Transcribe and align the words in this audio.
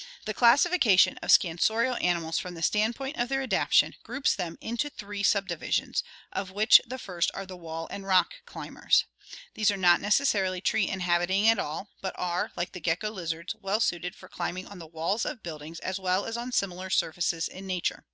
—The 0.26 0.34
classification 0.34 1.18
of 1.18 1.30
scansorial 1.32 2.00
ani 2.00 2.20
mals 2.20 2.40
from 2.40 2.54
the 2.54 2.62
standpoint 2.62 3.16
of 3.16 3.28
their 3.28 3.42
adaptation 3.42 3.96
groups 4.04 4.32
them 4.36 4.56
into 4.60 4.88
three 4.88 5.24
subdivisions, 5.24 6.04
of 6.32 6.52
which 6.52 6.80
the 6.86 6.96
first 6.96 7.32
are 7.34 7.44
the 7.44 7.56
wall 7.56 7.88
and 7.90 8.06
rock 8.06 8.34
climbers. 8.46 9.04
These 9.54 9.72
are 9.72 9.76
not 9.76 10.00
necessarily 10.00 10.60
tree 10.60 10.86
inhabiting 10.86 11.48
at 11.48 11.58
all, 11.58 11.88
but 12.00 12.14
are, 12.16 12.52
like 12.54 12.70
the 12.70 12.78
SCANSORIAL 12.78 13.18
ADAPTATION 13.18 13.18
33Q 13.18 13.18
gecko 13.18 13.20
lizards, 13.20 13.54
well 13.60 13.80
suited 13.80 14.14
for 14.14 14.28
climbing 14.28 14.68
on 14.68 14.78
the 14.78 14.86
walls 14.86 15.24
of 15.26 15.42
buildings 15.42 15.80
as 15.80 15.98
well 15.98 16.24
as 16.24 16.36
on 16.36 16.52
similar 16.52 16.88
surfaces 16.88 17.48
in 17.48 17.66
nature. 17.66 18.04